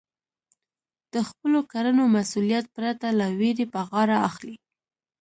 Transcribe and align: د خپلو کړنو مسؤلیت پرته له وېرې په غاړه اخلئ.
د 1.13 1.15
خپلو 1.29 1.59
کړنو 1.71 2.03
مسؤلیت 2.17 2.65
پرته 2.75 3.07
له 3.19 3.27
وېرې 3.39 3.65
په 3.73 3.79
غاړه 3.89 4.17
اخلئ. 4.29 4.55